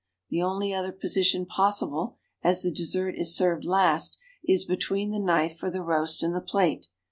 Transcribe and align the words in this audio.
The 0.31 0.41
only 0.41 0.73
other 0.73 0.91
position 0.91 1.45
possible, 1.45 2.17
as 2.41 2.63
the 2.63 2.71
dessert 2.71 3.13
is 3.19 3.37
served 3.37 3.65
last, 3.65 4.17
is 4.43 4.65
l)etween 4.67 5.11
the 5.11 5.19
knife 5.19 5.55
for 5.57 5.69
the 5.69 5.83
roast 5.83 6.23
and 6.23 6.33
the 6.33 6.41
plate. 6.41 6.87